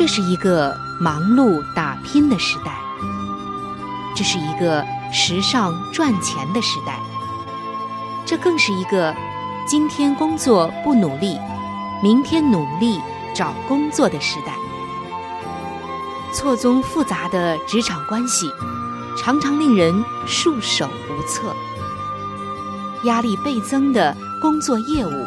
[0.00, 2.74] 这是一个忙碌打拼的时代，
[4.16, 6.98] 这是一个时尚赚钱的时代，
[8.24, 9.14] 这更是一个
[9.68, 11.38] 今天工作不努力，
[12.02, 12.98] 明天努力
[13.34, 14.54] 找工作的时代。
[16.32, 18.50] 错综复杂的职场关系，
[19.18, 21.54] 常常令人束手无策；
[23.04, 25.26] 压力倍增的工作业务，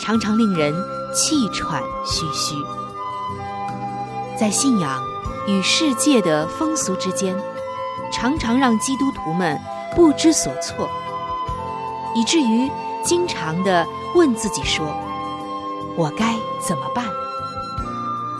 [0.00, 0.74] 常常令人
[1.14, 2.56] 气喘吁吁。
[4.42, 5.00] 在信仰
[5.46, 7.32] 与世界的风俗之间，
[8.12, 9.56] 常常让基督徒们
[9.94, 10.90] 不知所措，
[12.12, 12.68] 以至于
[13.04, 14.84] 经常的问自己说
[15.94, 17.04] ：“我该怎么办？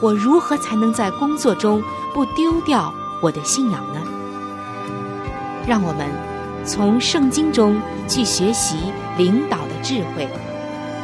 [0.01, 1.81] 我如何才能在工作中
[2.13, 4.01] 不丢掉我的信仰呢？”
[5.65, 6.11] 让我们
[6.67, 8.77] 从圣经中去学习
[9.17, 10.29] 领导的智慧，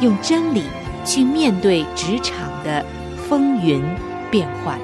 [0.00, 0.64] 用真理
[1.04, 2.84] 去面对职场的
[3.28, 3.80] 风云
[4.28, 4.76] 变幻。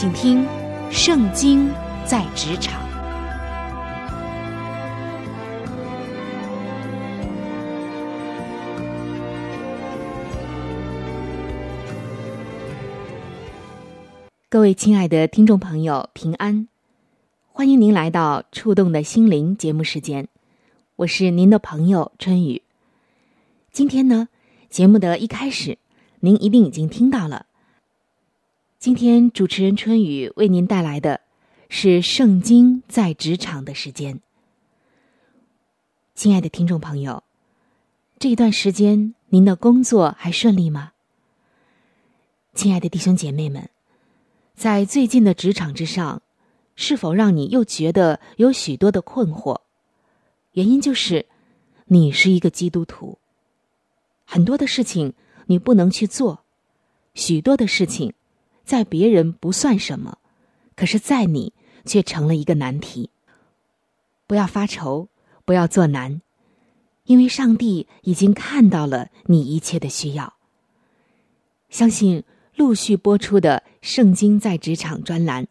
[0.00, 0.44] 请听
[0.92, 1.68] 《圣经》
[2.06, 2.80] 在职场。
[14.48, 16.68] 各位亲爱的听众朋友，平安！
[17.48, 20.28] 欢迎您来到《触动的心灵》节目时间，
[20.94, 22.62] 我是您的朋友春雨。
[23.72, 24.28] 今天呢，
[24.70, 25.76] 节目的一开始，
[26.20, 27.46] 您一定已经听到了。
[28.78, 31.20] 今天主持人春雨为您带来的
[31.68, 34.20] 是《圣经在职场》的时间。
[36.14, 37.24] 亲爱的听众朋友，
[38.20, 40.92] 这一段时间您的工作还顺利吗？
[42.54, 43.68] 亲爱的弟兄姐妹们，
[44.54, 46.22] 在最近的职场之上，
[46.76, 49.62] 是否让你又觉得有许多的困惑？
[50.52, 51.26] 原因就是
[51.86, 53.18] 你是一个基督徒，
[54.24, 55.14] 很多的事情
[55.46, 56.44] 你不能去做，
[57.14, 58.14] 许多的事情。
[58.68, 60.18] 在别人不算什么，
[60.76, 61.54] 可是，在你
[61.86, 63.08] 却成了一个难题。
[64.26, 65.08] 不要发愁，
[65.46, 66.20] 不要做难，
[67.04, 70.34] 因为上帝已经看到了你一切的需要。
[71.70, 72.24] 相信
[72.56, 75.48] 陆续播出的《圣经在职场》专栏，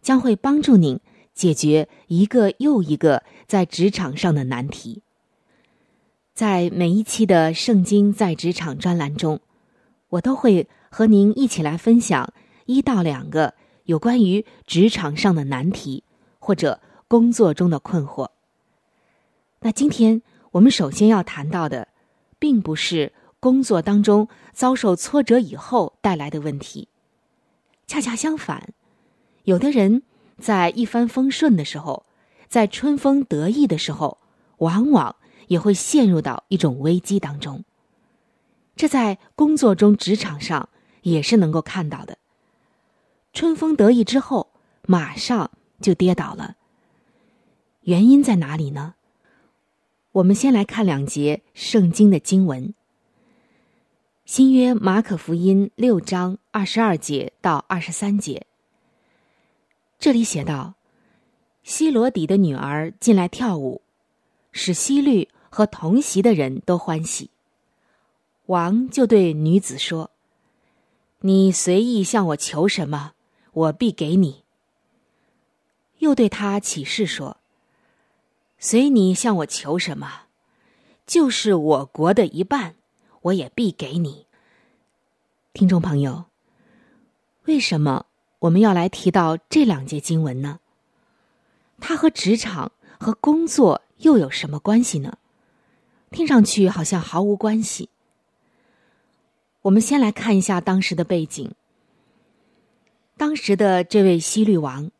[0.00, 1.00] 将会帮助您
[1.34, 5.02] 解决一个又一个在职场上的难题。
[6.32, 9.40] 在每一期的《圣经在职场》专栏中，
[10.10, 12.32] 我都会和您一起来分享。
[12.66, 16.04] 一到两个有关于职场上的难题，
[16.38, 18.30] 或者工作中的困惑。
[19.60, 21.88] 那今天我们首先要谈到的，
[22.38, 26.88] 并不是工作当中遭受挫折以后带来的问题，
[27.86, 28.72] 恰恰相反，
[29.44, 30.02] 有的人
[30.38, 32.06] 在一帆风顺的时候，
[32.48, 34.18] 在春风得意的时候，
[34.58, 35.16] 往往
[35.48, 37.64] 也会陷入到一种危机当中。
[38.74, 40.68] 这在工作中、职场上
[41.02, 42.18] 也是能够看到的。
[43.32, 44.50] 春风得意之后，
[44.86, 46.56] 马上就跌倒了。
[47.82, 48.94] 原因在哪里呢？
[50.12, 52.74] 我们先来看两节圣经的经文。
[54.26, 58.46] 新约马可福音六章二十二节到二十三节，
[59.98, 60.74] 这里写道：
[61.62, 63.80] 希罗底的女儿进来跳舞，
[64.52, 67.30] 使希律和同席的人都欢喜。
[68.46, 70.10] 王就对女子说
[71.20, 73.14] ：“你随意向我求什么？”
[73.52, 74.42] 我必给你。
[75.98, 77.36] 又对他起誓说
[78.58, 80.22] ：“随你向我求什么，
[81.06, 82.74] 就是我国的一半，
[83.22, 84.26] 我也必给你。”
[85.54, 86.24] 听众朋友，
[87.44, 88.06] 为什么
[88.40, 90.58] 我们要来提到这两节经文呢？
[91.78, 95.18] 它和职场和工作又有什么关系呢？
[96.10, 97.88] 听上去好像毫无关系。
[99.62, 101.52] 我们先来看一下当时的背景。
[103.22, 104.90] 当时的这位希律王，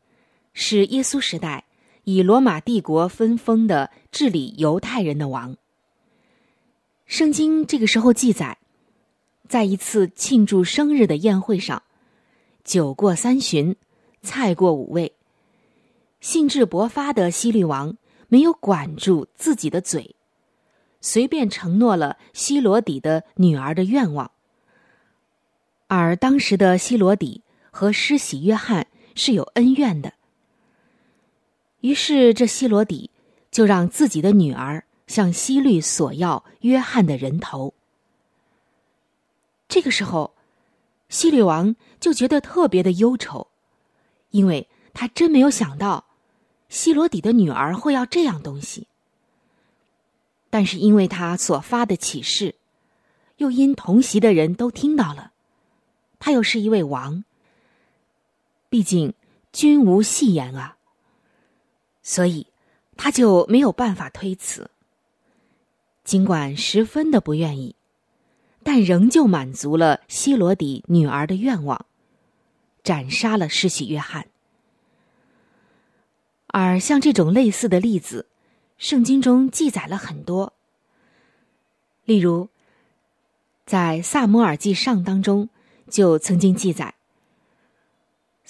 [0.52, 1.64] 是耶稣时代
[2.04, 5.56] 以罗马帝国分封的治理犹太人的王。
[7.04, 8.58] 圣经这个时候记载，
[9.48, 11.82] 在一次庆祝生日的宴会上，
[12.62, 13.74] 酒过三巡，
[14.22, 15.12] 菜过五味，
[16.20, 17.96] 兴致勃发的希律王
[18.28, 20.14] 没有管住自己的嘴，
[21.00, 24.30] 随便承诺了希罗底的女儿的愿望。
[25.88, 27.42] 而当时的希罗底
[27.72, 30.12] 和施洗约翰是有恩怨的，
[31.80, 33.10] 于是这希罗底
[33.50, 37.72] 就让自己的女儿向希律索要约翰的人头。
[39.68, 40.34] 这个时候，
[41.08, 43.48] 西律王就觉得特别的忧愁，
[44.30, 46.04] 因为他真没有想到
[46.68, 48.86] 希罗底的女儿会要这样东西。
[50.50, 52.54] 但是因为他所发的启示，
[53.38, 55.32] 又因同席的人都听到了。
[56.18, 57.24] 他又是一位王，
[58.72, 59.12] 毕竟
[59.52, 60.78] 君无戏言啊，
[62.02, 62.46] 所以
[62.96, 64.70] 他就没有办法推辞。
[66.04, 67.76] 尽管十分的不愿意，
[68.62, 71.84] 但仍旧满足了希罗底女儿的愿望，
[72.82, 74.26] 斩杀了施洗约翰。
[76.46, 78.24] 而像这种类似的例子，
[78.78, 80.54] 圣经中记载了很多。
[82.06, 82.48] 例如，
[83.66, 85.50] 在萨摩尔记上当中。
[85.90, 86.94] 就曾经记载，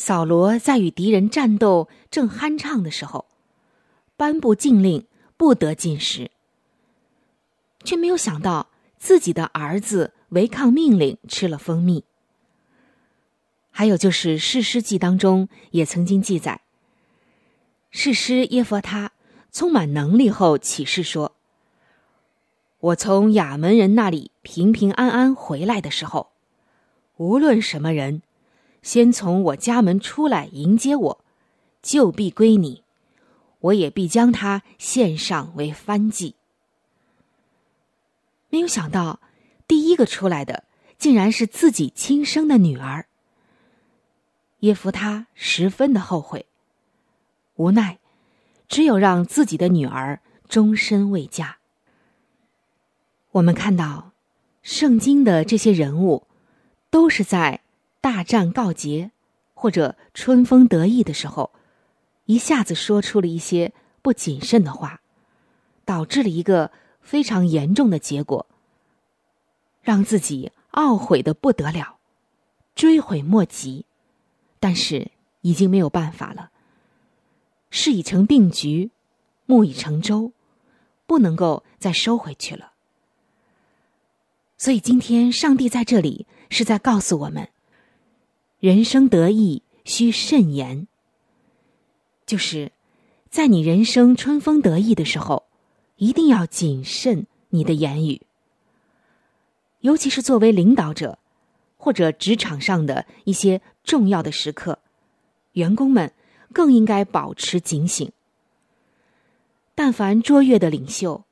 [0.04, 3.26] 扫罗在与敌人战斗正酣畅的时候，
[4.16, 5.06] 颁布禁令
[5.36, 6.32] 不得进食，
[7.84, 8.66] 却没有想到
[8.98, 12.02] 自己的儿子违抗命令吃了蜂蜜。
[13.70, 16.62] 还有就是《士师记》当中也曾经记载，
[17.92, 19.12] 士师耶佛他
[19.52, 21.36] 充满能力后起誓说
[22.90, 26.32] ：“我从亚门人那里平平安安回来的时候。”
[27.18, 28.22] 无论什么人，
[28.82, 31.24] 先从我家门出来迎接我，
[31.80, 32.82] 就必归你；
[33.60, 36.34] 我也必将他献上为番祭。
[38.50, 39.20] 没有想到，
[39.66, 40.64] 第一个出来的
[40.98, 43.06] 竟然是自己亲生的女儿。
[44.60, 46.46] 耶夫他十分的后悔，
[47.54, 47.98] 无奈，
[48.68, 51.58] 只有让自己的女儿终身未嫁。
[53.30, 54.12] 我们看到，
[54.62, 56.26] 圣经的这些人物。
[56.92, 57.62] 都是在
[58.02, 59.12] 大战告捷
[59.54, 61.52] 或者春风得意的时候，
[62.26, 63.72] 一下子说出了一些
[64.02, 65.00] 不谨慎的话，
[65.84, 68.44] 导致了一个非常严重的结果，
[69.82, 71.98] 让自己懊悔的不得了，
[72.74, 73.86] 追悔莫及。
[74.58, 75.12] 但是
[75.42, 76.50] 已经没有办法了，
[77.70, 78.90] 事已成定局，
[79.46, 80.32] 木已成舟，
[81.06, 82.72] 不能够再收回去了。
[84.58, 86.26] 所以今天上帝在这里。
[86.54, 87.48] 是在告诉我们，
[88.62, 90.86] 人生得意须慎言。
[92.24, 92.70] 就是
[93.28, 95.46] 在你人生春风得意的时候，
[95.96, 98.22] 一定要谨慎你的言语。
[99.80, 101.18] 尤其是作为领导者，
[101.76, 104.78] 或者职场上的一些重要的时刻，
[105.54, 106.12] 员工们
[106.52, 108.12] 更应该保持警醒。
[109.74, 111.24] 但凡卓越的领袖，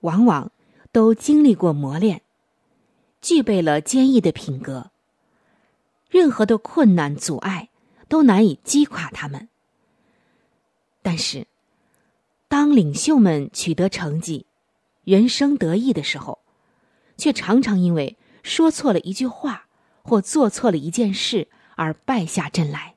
[0.00, 0.52] 往往
[0.92, 2.20] 都经历过磨练。
[3.22, 4.90] 具备了坚毅的品格，
[6.14, 7.70] 任何的困难阻碍
[8.08, 9.48] 都难以击垮他们。
[11.02, 11.48] 但是，
[12.46, 14.46] 当领袖们取得成绩、
[15.02, 16.38] 人生得意的时候，
[17.16, 19.66] 却常常因为说错了一句话
[20.04, 22.94] 或做错了一件事而败下阵来。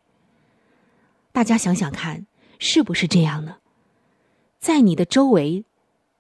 [1.32, 2.28] 大家想想看，
[2.60, 3.58] 是不是这样呢？
[4.60, 5.66] 在你的周围，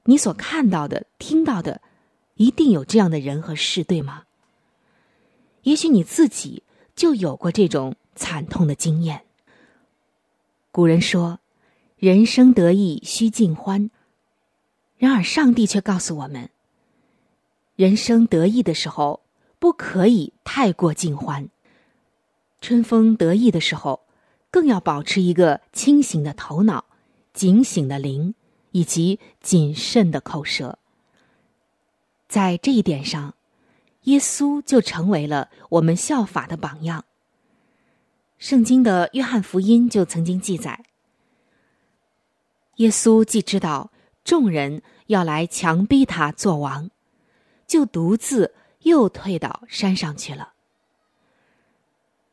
[0.05, 1.79] 你所看到的、听到的。
[2.37, 4.23] 一定有这样的人和事，对吗？
[5.63, 6.63] 也许你自己
[6.97, 9.21] 就有过这种惨痛的经验。
[10.71, 11.39] 古人说
[11.95, 13.89] ：“人生得意须尽欢。”
[14.97, 16.49] 然而，上帝却告诉我们：
[17.75, 19.21] 人生得意的时候，
[19.59, 21.45] 不可以太过尽欢；
[22.61, 24.01] 春风得意的时候，
[24.49, 26.85] 更要保持一个清醒的头脑、
[27.31, 28.33] 警醒的灵
[28.71, 30.79] 以及谨慎的口舌。
[32.27, 33.35] 在这一点上，
[34.07, 37.03] 耶稣就成为了我们效法的榜样。
[38.37, 40.85] 圣经的约翰福音就曾经记载，
[42.77, 43.91] 耶稣既知道
[44.23, 46.89] 众人要来强逼他做王，
[47.65, 50.53] 就独自又退到山上去了。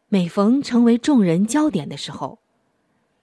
[0.06, 2.38] 每逢成为众人焦点的时候，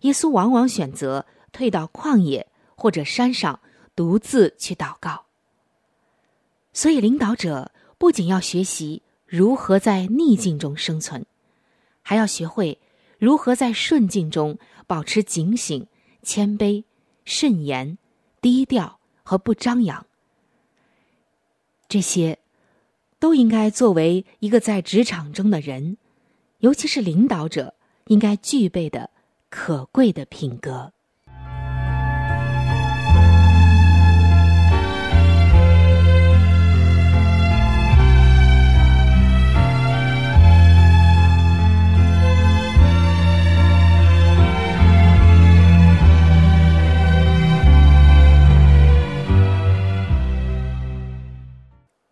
[0.02, 3.62] 耶稣往往选择退到旷野或者山上，
[3.96, 5.28] 独自去祷告。
[6.74, 7.71] 所以，领导者
[8.02, 11.24] 不仅要学习如何在逆境中生存，
[12.02, 12.80] 还要学会
[13.20, 15.86] 如何在顺境中保持警醒、
[16.24, 16.84] 谦卑、
[17.26, 18.00] 慎言、
[18.42, 20.08] 低调和不张扬。
[21.88, 22.40] 这些，
[23.20, 25.98] 都应该作为一个在职场中的人，
[26.58, 27.76] 尤其是领导者
[28.08, 29.12] 应该具备的
[29.52, 30.92] 可贵的品格。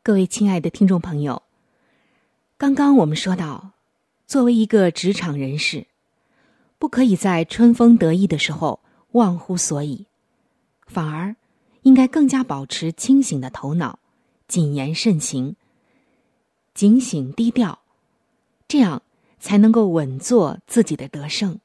[0.10, 1.44] 各位亲爱的听众朋友，
[2.58, 3.74] 刚刚我们说到，
[4.26, 5.86] 作为一个职场人士，
[6.80, 8.80] 不可以在春风得意的时候
[9.12, 10.08] 忘乎所以，
[10.88, 11.36] 反而
[11.84, 14.00] 应该更加保持清醒的头脑，
[14.48, 15.56] 谨言慎行，
[16.74, 17.78] 警醒低调，
[18.68, 19.04] 这样
[19.40, 21.60] 才能够稳坐自己的得胜。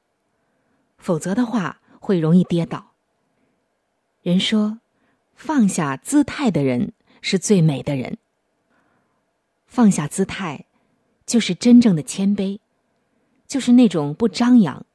[0.99, 2.93] 否则的话，会容易跌倒。
[4.21, 4.81] 人说，
[5.35, 8.19] 放下姿态的人是最美的人。
[9.75, 10.67] 放下姿态，
[11.27, 12.61] 就是真正的谦卑，
[13.49, 14.87] 就是那种不张扬。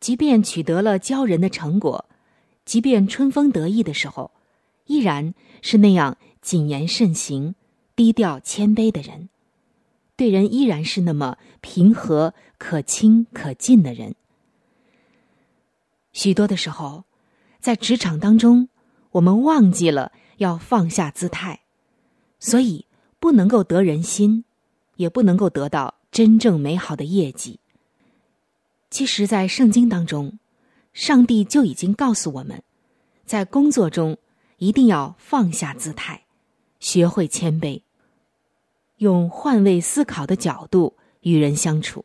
[0.00, 2.06] 即便取得了骄人的成果，
[2.64, 4.32] 即便春风得意的时候，
[4.86, 7.54] 依然是那样谨言慎行、
[7.94, 9.28] 低调谦卑的人。
[10.16, 14.16] 对人依然是那么平和、可亲可近的人。
[16.12, 17.04] 许多的时候，
[17.60, 18.68] 在职场当中，
[19.12, 21.60] 我们忘记了要放下姿态，
[22.40, 22.86] 所以。
[23.20, 24.44] 不能够得人心，
[24.96, 27.60] 也不能够得到真正美好的业绩。
[28.90, 30.38] 其实，在圣经当中，
[30.94, 32.62] 上帝就已经告诉我们，
[33.24, 34.16] 在工作中
[34.56, 36.24] 一定要放下姿态，
[36.80, 37.82] 学会谦卑，
[38.96, 42.04] 用换位思考的角度与人相处。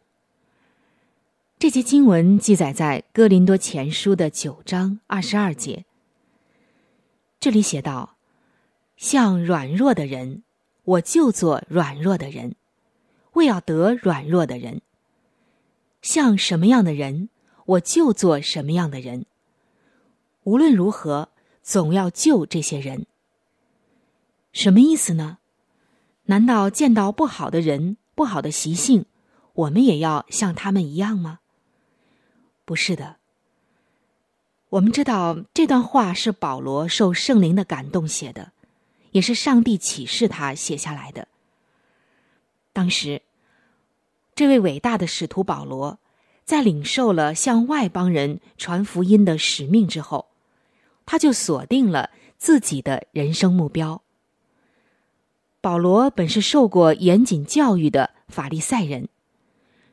[1.58, 5.86] 这节经文记载在《哥林多前书》的九章二十二节。
[7.40, 8.18] 这里写道
[8.98, 10.44] ：“像软弱的人。”
[10.86, 12.56] 我就做软弱的人，
[13.34, 14.82] 为要得软弱的人。
[16.02, 17.30] 像什么样的人，
[17.66, 19.26] 我就做什么样的人。
[20.44, 21.30] 无论如何，
[21.64, 23.08] 总要救这些人。
[24.54, 25.40] 什么意思呢？
[26.26, 29.06] 难道见到不好的人、不好的习性，
[29.54, 31.40] 我们也要像他们一样吗？
[32.64, 33.18] 不是的。
[34.70, 38.52] 我们知道这段话是保罗受圣灵的感动写的。
[39.16, 41.30] 也是上帝启示他写下来的。
[42.74, 43.22] 当时，
[44.36, 46.00] 这位伟大的使徒保罗，
[46.44, 50.28] 在领受了向外邦人传福音的使命之后，
[51.06, 54.02] 他就锁定了自己的人生目标。
[55.62, 59.08] 保罗本是受过严谨教育的法利赛人，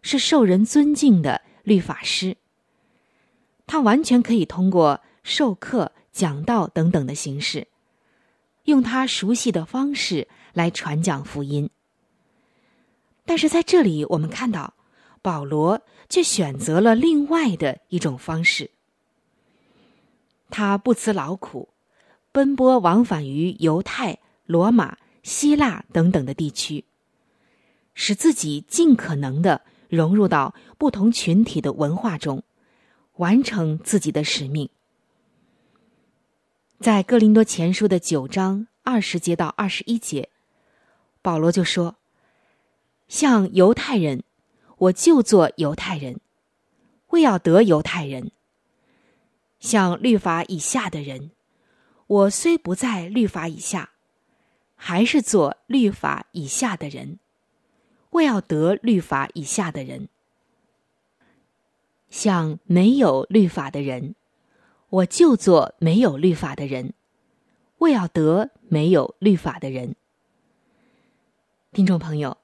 [0.03, 2.37] 是受人尊敬的律法师。
[3.69, 7.69] 他完全可以通过授课、讲道等等的形式。
[8.65, 11.69] 用他熟悉的方式来传讲福音，
[13.25, 14.75] 但是在这里我们看到，
[15.21, 18.71] 保罗却选择了另外的一种方式。
[20.51, 21.71] 他不辞劳苦，
[22.31, 26.85] 奔波往返于犹太、罗马、希腊等等的地区，
[27.95, 32.43] 使自己尽可能的融入到不同群体的文化中，
[33.17, 34.69] 完成自己的使命。
[36.83, 40.29] 在哥林多前书的九章二十节到二十一节，
[41.23, 41.95] 保罗就说
[43.07, 44.25] ：“像犹太人，
[44.79, 46.19] 我就做犹太人，
[47.11, 48.33] 为要得犹太人；
[49.61, 51.31] 像律法以下的人，
[52.09, 53.91] 我虽不在律法以下，
[54.75, 57.21] 还是做律法以下的人，
[58.11, 60.09] 为要得律法以下的人；
[62.11, 64.17] 像没有律法的人。”
[64.93, 66.93] 我就做没有律法的人，
[67.79, 69.97] 为要得没有律法的人。
[71.73, 72.37] 听众朋友，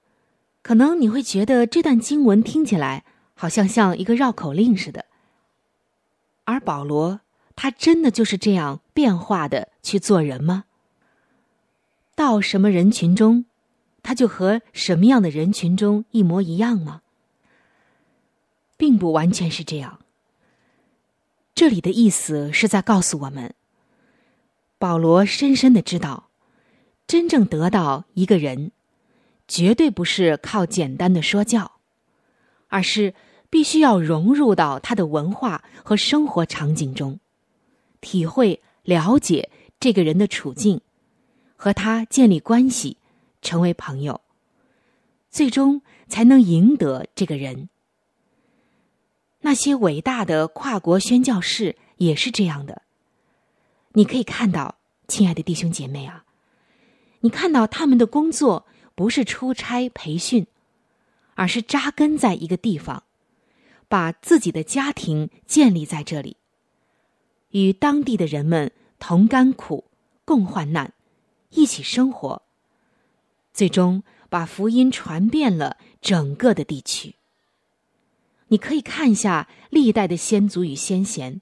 [0.63, 5.05] 可能你会觉得这段经文听起来好像像一个绕口令似的，
[6.45, 7.21] 而保罗
[7.55, 10.65] 他真的就是这样变化的去做人吗？
[12.15, 13.45] 到什么人群中，
[14.03, 17.03] 他就和什么样的人群中一模一样吗？
[18.79, 20.01] 并不完全是这样。
[21.59, 23.53] 这里的意思是在告诉我们，
[24.79, 26.29] 保罗深深的知道，
[27.09, 28.71] 真正得到一个人，
[29.49, 31.81] 绝对不是靠简单的说教，
[32.69, 33.13] 而是
[33.51, 37.19] 必须要融入到他的文化和生活场景中，
[38.01, 39.51] 体会、了解
[39.81, 40.81] 这个人的处境，
[41.57, 42.99] 和他建立关系，
[43.43, 44.21] 成为朋友，
[45.29, 47.69] 最终才能赢得这个人。
[49.41, 52.83] 那些伟大的跨国宣教士也是这样的。
[53.93, 54.77] 你可以看到，
[55.07, 56.25] 亲爱的弟兄姐妹啊，
[57.21, 60.47] 你看到他们的工作不是出差培训，
[61.35, 63.05] 而是扎根在一个地方，
[63.89, 66.37] 把自己的家庭建立在这里，
[67.51, 69.85] 与当地的人们同甘苦、
[70.25, 70.93] 共患难，
[71.51, 72.43] 一起生活，
[73.53, 77.15] 最终把福音传遍了整个的地区。
[78.49, 81.41] 你可以看一下历代的先祖与先贤，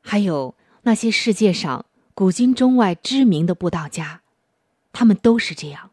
[0.00, 4.22] 还有那些世界上古今中外知名的布道家，
[4.92, 5.90] 他们都是这样。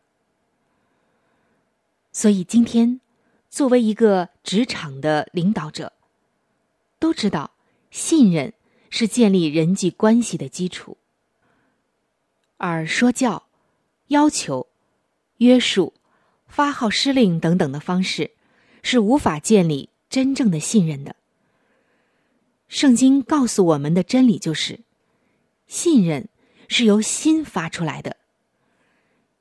[2.12, 3.00] 所以今天，
[3.50, 5.94] 作为一个职场的领导者，
[7.00, 7.52] 都知道
[7.90, 8.54] 信任
[8.90, 10.98] 是建立人际关系的基础，
[12.58, 13.48] 而说教、
[14.08, 14.68] 要求、
[15.38, 15.94] 约束、
[16.48, 18.32] 发号施令等等的方式，
[18.84, 19.88] 是无法建立。
[20.12, 21.16] 真正的信任的，
[22.68, 24.82] 圣经告诉我们的真理就是：
[25.68, 26.28] 信任
[26.68, 28.18] 是由心发出来的。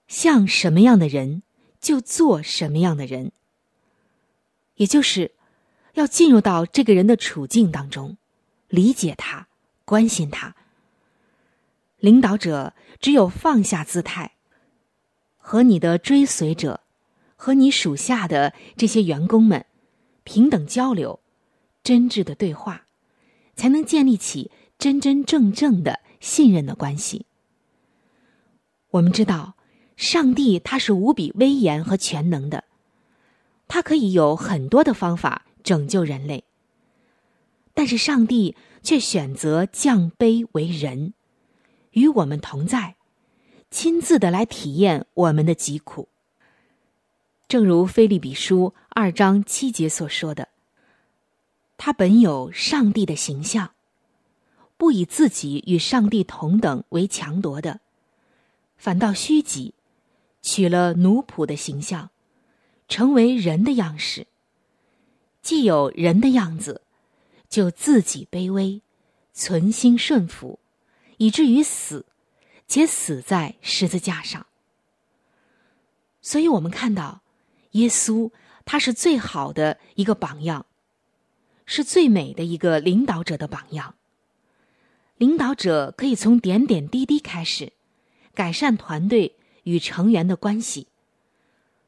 [0.06, 1.42] 像什么样的人，
[1.80, 3.32] 就做什么样的人。
[4.76, 5.32] 也就是
[5.94, 8.16] 要进入到这个人的处境当中，
[8.68, 9.48] 理解他，
[9.84, 10.54] 关心他。
[11.98, 14.36] 领导者只有放下姿态，
[15.36, 16.82] 和你的追随者，
[17.34, 19.66] 和你属下的这些员工们。
[20.32, 21.18] 平等交流，
[21.82, 22.86] 真挚的对话，
[23.56, 27.26] 才能建立起真真正正的信任的关系。
[28.90, 29.56] 我们知道，
[29.96, 32.62] 上帝他是无比威严和全能的，
[33.66, 36.44] 他可以有很多的方法拯救人类，
[37.74, 41.12] 但是上帝却选择降卑为人，
[41.90, 42.94] 与我们同在，
[43.72, 46.08] 亲自的来体验我们的疾苦。
[47.50, 50.50] 正如《菲利比书》二章七节所说的，
[51.76, 53.72] 他本有上帝的形象，
[54.76, 57.80] 不以自己与上帝同等为强夺的，
[58.76, 59.74] 反倒虚己，
[60.40, 62.10] 取了奴仆的形象，
[62.86, 64.28] 成为人的样式。
[65.42, 66.82] 既有人的样子，
[67.48, 68.80] 就自己卑微，
[69.32, 70.60] 存心顺服，
[71.16, 72.06] 以至于死，
[72.68, 74.46] 且死在十字架上。
[76.22, 77.22] 所以我们看到。
[77.72, 78.30] 耶稣，
[78.64, 80.66] 他是最好的一个榜样，
[81.66, 83.94] 是最美的一个领导者的榜样。
[85.16, 87.72] 领导者可以从点点滴滴开始，
[88.34, 90.88] 改善团队与成员的关系，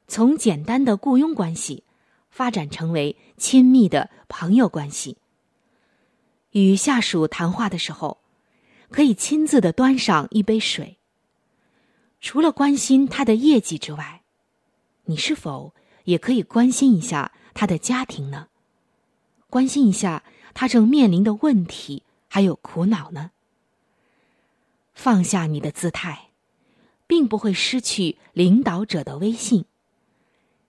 [0.07, 1.85] 从简单的雇佣关系
[2.31, 5.16] 发展成为亲密的朋友关系。
[6.51, 8.18] 与下属谈话的时候，
[8.90, 10.99] 可以亲自的端上一杯水。
[12.21, 14.21] 除了关心他的业绩之外，
[15.12, 18.48] 你是否也可以关心一下他的家庭呢？
[19.51, 23.31] 关心一下他正面临的问题还有苦恼呢？
[24.94, 26.31] 放下你的姿态，
[27.07, 29.66] 并不会失去领导者的威信，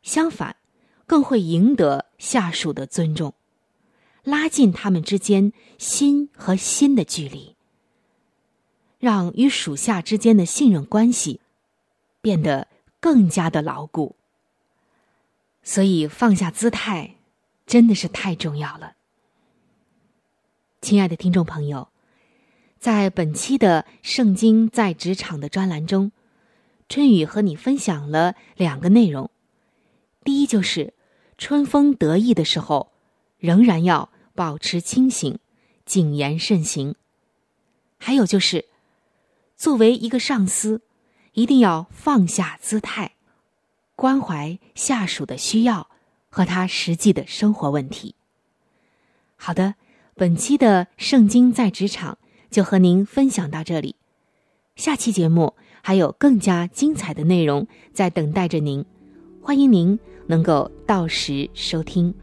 [0.01, 0.57] 相反，
[1.05, 3.33] 更会赢得下属的尊重，
[4.23, 7.55] 拉近他们之间心和心的距离，
[8.99, 11.39] 让与属下之间的信任关系
[12.19, 12.67] 变得
[12.99, 14.17] 更加的牢固。
[15.63, 17.15] 所以放下姿态，
[17.65, 18.93] 真的是太重要了。
[20.81, 21.87] 亲爱的听众朋友，
[22.77, 26.11] 在本期的《圣经在职场》的专栏中，
[26.89, 29.31] 春雨和你分享了两个内容。
[30.25, 30.93] 第一，就是
[31.37, 32.91] 春风得意的时候，
[33.37, 35.39] 仍然要保持清醒，
[35.85, 36.93] 谨言慎行；
[37.97, 38.65] 还有就是，
[39.55, 40.81] 作为一个上司，
[41.31, 43.13] 一定要放下姿态。
[43.95, 45.89] 关怀下属的需要
[46.29, 48.15] 和他实际的生活问题。
[49.35, 49.75] 好的，
[50.15, 52.17] 本期的《圣经在职场》
[52.49, 53.95] 就和您分享到这里。
[54.75, 58.83] 下期节目还有更加精彩的内容在等待着您，
[59.41, 62.13] 欢迎您能够到时收听。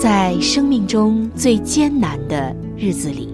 [0.00, 3.33] 在生命中最艰难的日子里。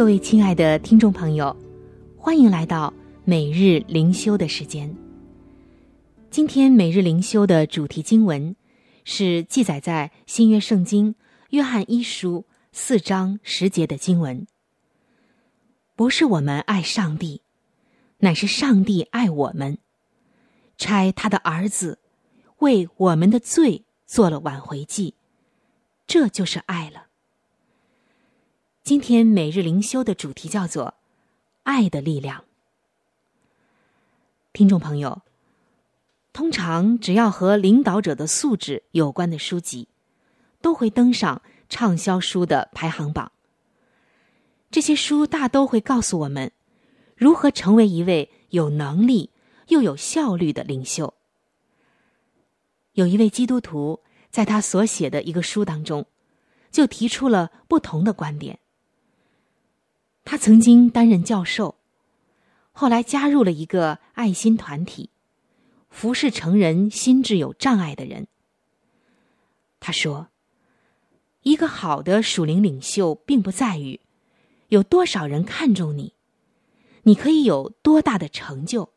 [0.00, 1.54] 各位亲爱的听众朋友，
[2.16, 2.90] 欢迎来到
[3.26, 4.96] 每日灵修的时间。
[6.30, 8.56] 今天每日灵修的主题经文
[9.04, 11.14] 是记载在新约圣经
[11.50, 14.46] 约翰一书四章十节的经文。
[15.96, 17.42] 不是我们爱上帝，
[18.20, 19.76] 乃是上帝爱我们，
[20.78, 21.98] 差他的儿子
[22.60, 25.16] 为我们的罪做了挽回祭，
[26.06, 27.08] 这就是爱了。
[28.82, 30.94] 今天每日灵修的主题叫做
[31.62, 32.44] “爱的力量”。
[34.52, 35.22] 听众朋友，
[36.32, 39.86] 通常只要和领导者的素质有关的书籍，
[40.60, 43.30] 都会登上畅销书的排行榜。
[44.72, 46.50] 这些书大都会告诉我们，
[47.14, 49.30] 如何成为一位有能力
[49.68, 51.14] 又有效率的领袖。
[52.94, 56.06] 有一位基督徒在他所写的一个书当中，
[56.72, 58.58] 就提出了不同的观点。
[60.30, 61.74] 他曾经担任教授，
[62.70, 65.10] 后来加入了一个爱心团体，
[65.88, 68.28] 服侍成人心智有障碍的人。
[69.80, 70.28] 他说
[71.42, 73.98] ：“一个好的属灵领袖，并不在于。”
[74.70, 76.14] 有多少人看重你？
[77.02, 78.92] 你可以有多大的成就？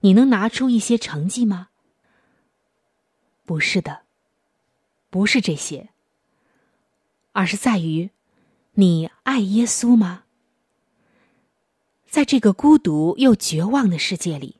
[0.00, 1.68] 你能拿出一些成绩吗？
[3.44, 4.04] 不是的，
[5.10, 5.90] 不是这些，
[7.32, 8.08] 而是在于
[8.72, 10.24] 你爱耶稣吗？
[12.10, 14.56] 在这个孤独又绝望的世界里，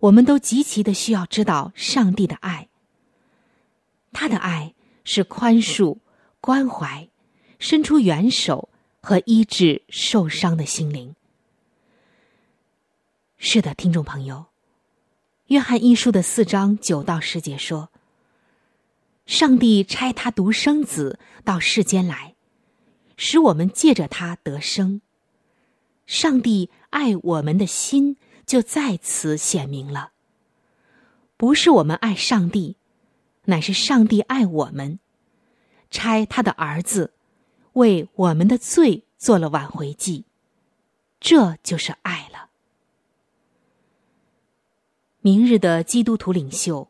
[0.00, 2.68] 我们都极其的需要知道上帝的爱。
[4.12, 4.74] 他的爱
[5.04, 5.98] 是宽恕、
[6.40, 7.08] 关怀，
[7.60, 8.68] 伸出援手。
[9.06, 11.14] 和医治受伤的心灵。
[13.36, 14.36] 是的，听众朋友，
[15.48, 17.90] 《约翰一书》的四章九到十节说
[19.28, 22.34] ：“上帝差他独生子到世间来，
[23.18, 25.02] 使我们借着他得生。
[26.06, 30.12] 上帝爱我们的心就在此显明了。
[31.36, 32.76] 不是我们爱上帝，
[33.44, 34.98] 乃是上帝爱我们，
[35.90, 37.12] 差他的儿子。”
[37.74, 40.22] 为我们的罪做了挽回祭，
[41.18, 42.50] 这就是爱了。
[45.20, 46.86] 明日的基督徒领袖，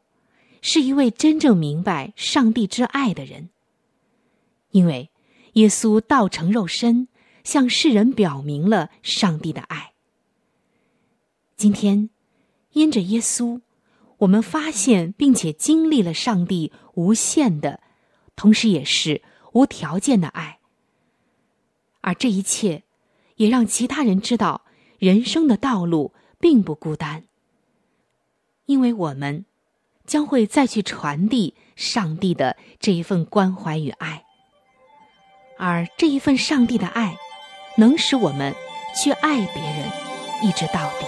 [0.61, 3.48] 是一位真正明白上帝之爱的人，
[4.72, 5.09] 因为
[5.55, 7.09] 耶稣道成肉身，
[7.45, 9.93] 向世人表明了上帝的爱。
[11.57, 12.11] 今天，
[12.73, 13.61] 因着耶稣，
[14.19, 17.81] 我们发现并且经历了上帝无限的，
[18.35, 20.59] 同时也是无条件的爱。
[22.01, 22.83] 而这一切，
[23.37, 24.65] 也让其他人知道，
[24.99, 27.25] 人生的道路并不孤单。
[28.67, 29.45] 因为我们
[30.07, 34.25] 将会再去传递上帝的这一份关怀与爱，
[35.59, 37.17] 而这一份上帝的爱，
[37.77, 38.55] 能使我们
[38.95, 39.91] 去爱别人，
[40.43, 41.07] 一直到底。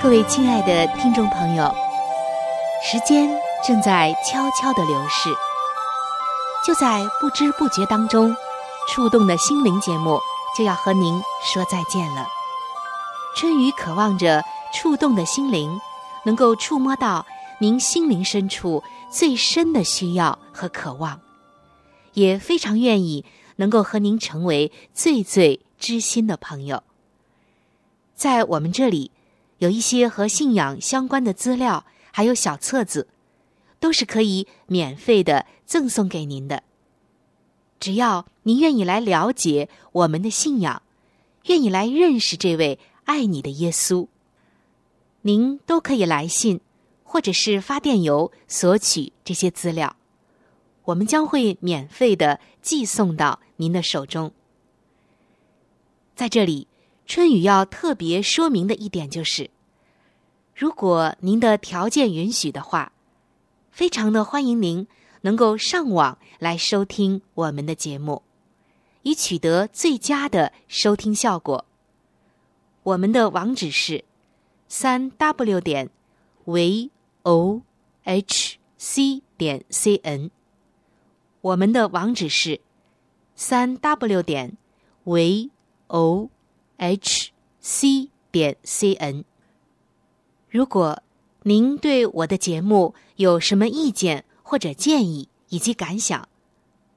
[0.00, 1.74] 各位亲爱的听众朋友，
[2.82, 3.28] 时间
[3.66, 5.28] 正在悄悄的流逝，
[6.64, 8.34] 就在不知不觉当中，
[8.88, 10.18] 触动的心灵节目
[10.56, 12.37] 就要和您说再见了。
[13.34, 15.78] 春雨渴望着触动的心灵，
[16.24, 17.24] 能够触摸到
[17.60, 21.20] 您心灵深处最深的需要和渴望，
[22.14, 23.24] 也非常愿意
[23.56, 26.82] 能够和您成为最最知心的朋友。
[28.14, 29.10] 在我们这里。
[29.58, 33.08] 有一些和信仰相关的资料，还有小册子，
[33.80, 36.62] 都是可以免费的赠送给您的。
[37.80, 40.82] 只要您愿意来了解我们的信仰，
[41.46, 44.06] 愿意来认识这位爱你的耶稣，
[45.22, 46.60] 您都可以来信
[47.02, 49.96] 或者是发电邮索取这些资料，
[50.84, 54.30] 我们将会免费的寄送到您的手中。
[56.14, 56.68] 在这里。
[57.06, 59.48] 春雨要特别说明的一点就是，
[60.54, 62.92] 如果您的条件允许的话，
[63.70, 64.86] 非常的欢迎您
[65.22, 68.20] 能够上网来收听我们的节目，
[69.04, 71.64] 以取得最佳的收听效果。
[72.88, 74.02] 我们的网址是
[74.66, 75.90] 三 w 点
[76.46, 76.90] v
[77.22, 77.60] o
[78.02, 80.30] h c 点 c n。
[81.42, 82.62] 我们的网址是
[83.34, 84.56] 三 w 点
[85.04, 85.50] v
[85.88, 86.30] o
[86.78, 89.22] h c 点 c n。
[90.48, 91.02] 如果
[91.42, 96.26] 您对我的节目有什么意见或者建议以及感想，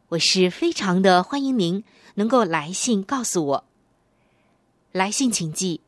[0.07, 3.70] 我是非常的欢迎您能够来信告诉我。
[4.91, 5.79] 来信请寄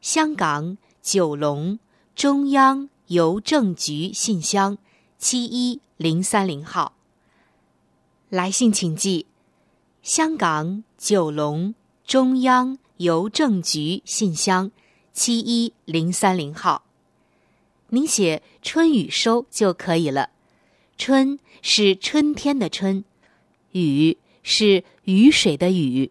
[0.00, 1.78] 香港九龙
[2.14, 4.78] 中央邮政局信箱
[5.18, 6.94] 七一零三零号。
[8.30, 9.26] 来信请寄
[10.02, 11.74] 香港九龙
[12.06, 14.70] 中央邮政局信箱
[15.12, 16.84] 七一零三零号。
[17.90, 20.30] 您写“春雨收”就可以了。
[20.96, 23.04] 春是春天的春，
[23.72, 26.10] 雨是雨水的雨。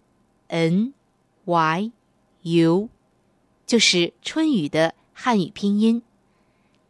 [0.51, 0.93] N
[1.45, 1.91] y
[2.41, 2.89] u，
[3.65, 6.03] 就是春雨的汉语拼音。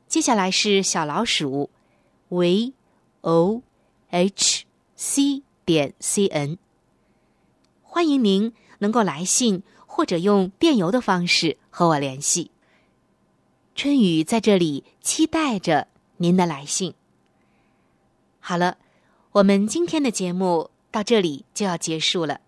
[0.07, 1.69] 接下来是小老鼠
[2.29, 2.73] v
[3.21, 3.61] o
[4.09, 6.57] h c 点 c n。
[7.83, 12.49] 欢迎您能够来信或者用电邮的方式和我联系。
[13.75, 16.95] 春雨在这里期待着您的来信。
[18.39, 18.79] 好了，
[19.33, 22.41] 我们今天的节目到这里就要结束了。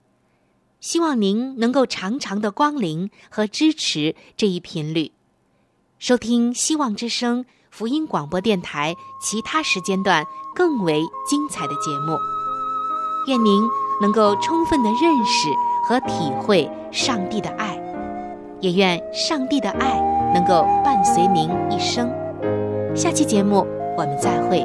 [0.83, 5.13] 希望您能够常常的光临和支持这一频率，
[5.97, 12.17] 收听希望之声福音广播电台其他时间段更为精彩的节目。
[13.29, 13.63] 愿您
[14.01, 15.47] 能够充分的认识
[15.87, 17.81] 和体会上帝的爱，
[18.59, 19.97] 也愿上帝的爱
[20.33, 22.11] 能够伴随您一生。
[22.93, 23.65] 下期节目
[23.97, 24.59] 我们再会。